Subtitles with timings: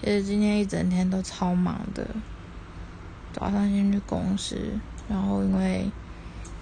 [0.00, 2.06] 其实今天一整天都超忙的，
[3.34, 4.56] 早上先去公司，
[5.10, 5.90] 然后因为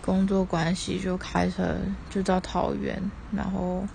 [0.02, 1.76] 工作关系就开车
[2.10, 3.86] 就到桃园，然后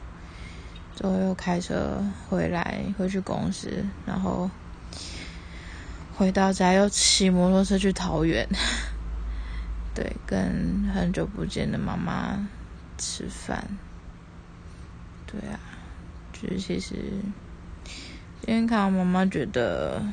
[0.95, 4.50] 之后又开车回来回去公司，然后
[6.16, 8.48] 回到家又骑摩托车去桃园，
[9.94, 12.48] 对，跟很久不见的妈妈
[12.98, 13.68] 吃饭，
[15.28, 15.60] 对啊，
[16.32, 16.96] 就是其实。
[18.46, 20.04] 今天看到妈妈，觉得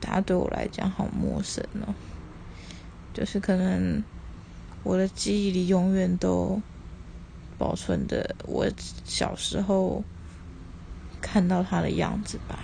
[0.00, 1.92] 她对我来讲好陌生哦。
[3.12, 4.00] 就是可能
[4.84, 6.62] 我的记忆里永远都
[7.58, 8.64] 保存着我
[9.04, 10.04] 小时候
[11.20, 12.56] 看到她的样子吧。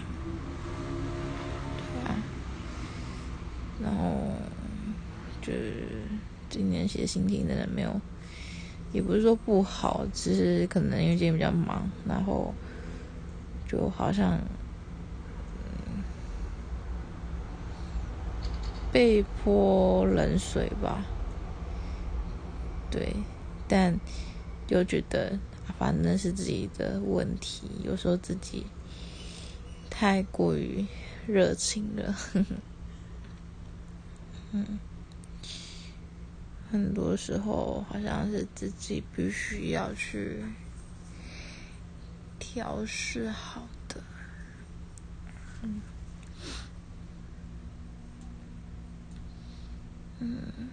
[3.83, 4.31] 然后
[5.43, 5.89] 就是
[6.48, 8.01] 今年写心情真的没有。
[8.95, 12.55] 也不是说不好，只是可能因为今天比较忙，然后
[13.69, 14.41] 就好像
[18.92, 21.05] 被泼冷水吧。
[22.89, 23.12] 对，
[23.67, 24.00] 但
[24.69, 25.37] 又觉得
[25.77, 28.65] 反正是自己的问题，有时候自己
[29.91, 30.87] 太过于
[31.27, 32.17] 热情了。
[34.53, 34.78] 嗯。
[36.70, 40.43] 很多时候好像是自己必须要去
[42.39, 44.03] 调试好的，
[45.62, 45.81] 嗯，
[50.19, 50.69] 嗯，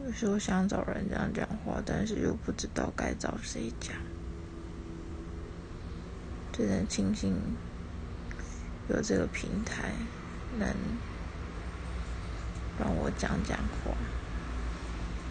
[0.00, 3.94] 有时候想找人这样讲话，但是又不知道该找谁讲，
[6.50, 7.36] 真的庆幸
[8.88, 9.92] 有这个平台
[10.58, 10.74] 能。
[12.78, 13.92] 让我讲讲话，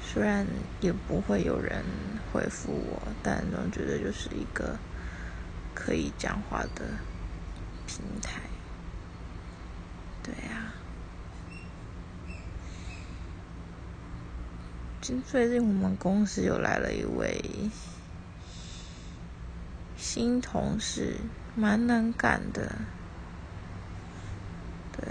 [0.01, 0.47] 虽然
[0.81, 1.83] 也不会有人
[2.31, 4.77] 回复我，但总觉得就是一个
[5.75, 6.85] 可以讲话的
[7.85, 8.41] 平台。
[10.23, 10.73] 对呀，
[15.01, 17.39] 最近我们公司又来了一位
[19.95, 21.17] 新同事，
[21.55, 22.71] 蛮能干的。
[24.93, 25.07] 对，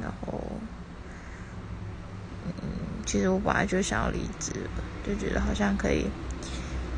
[0.00, 0.43] 然后。
[3.14, 4.52] 其实我本来就想要离职，
[5.06, 6.10] 就觉得好像可以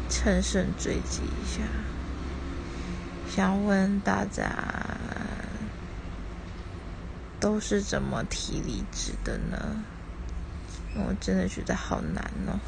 [0.09, 1.63] 乘胜追击一下。
[3.29, 4.51] 想问大家，
[7.39, 9.85] 都是怎么提离职的呢？
[10.95, 12.59] 我真的觉得好难哦，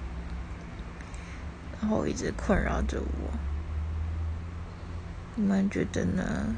[1.80, 3.30] 然后一直困扰着我。
[5.34, 6.54] 你们觉得呢？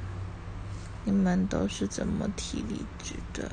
[1.05, 3.53] 你们都是怎么提离职的？